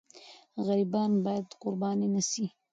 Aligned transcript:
غریبان 0.65 1.11
باید 1.25 1.47
قرباني 1.61 2.07
نه 2.15 2.21
سي. 2.29 2.45